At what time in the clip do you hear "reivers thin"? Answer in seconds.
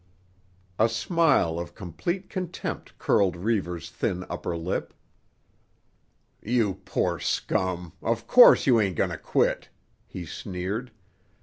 3.35-4.25